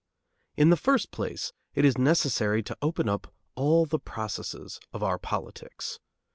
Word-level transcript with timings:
In 0.57 0.71
the 0.71 0.77
first 0.77 1.11
place, 1.11 1.53
it 1.75 1.85
is 1.85 1.95
necessary 1.95 2.63
to 2.63 2.77
open 2.81 3.07
up 3.07 3.35
all 3.53 3.85
the 3.85 3.99
processes 3.99 4.79
of 4.93 5.03
our 5.03 5.19
politics. 5.19 5.99